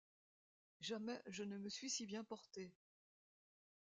[0.79, 2.73] Jamais je ne me suis si bien porté!